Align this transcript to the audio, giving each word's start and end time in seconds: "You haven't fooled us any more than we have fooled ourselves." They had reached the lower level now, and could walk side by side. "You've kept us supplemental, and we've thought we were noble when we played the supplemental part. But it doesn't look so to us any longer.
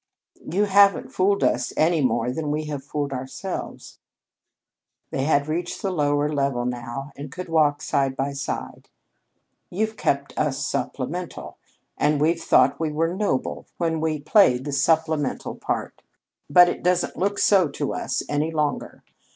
"You 0.51 0.63
haven't 0.63 1.11
fooled 1.13 1.43
us 1.43 1.73
any 1.77 2.01
more 2.01 2.31
than 2.31 2.49
we 2.49 2.63
have 2.63 2.83
fooled 2.83 3.13
ourselves." 3.13 3.99
They 5.11 5.25
had 5.25 5.47
reached 5.47 5.83
the 5.83 5.91
lower 5.91 6.27
level 6.33 6.65
now, 6.65 7.11
and 7.15 7.31
could 7.31 7.47
walk 7.49 7.83
side 7.83 8.15
by 8.15 8.33
side. 8.33 8.89
"You've 9.69 9.97
kept 9.97 10.35
us 10.35 10.65
supplemental, 10.65 11.59
and 11.99 12.19
we've 12.19 12.41
thought 12.43 12.79
we 12.79 12.91
were 12.91 13.13
noble 13.15 13.67
when 13.77 14.01
we 14.01 14.17
played 14.17 14.65
the 14.65 14.71
supplemental 14.73 15.53
part. 15.53 16.01
But 16.49 16.67
it 16.67 16.81
doesn't 16.81 17.15
look 17.15 17.37
so 17.37 17.67
to 17.69 17.93
us 17.93 18.23
any 18.27 18.49
longer. 18.49 19.03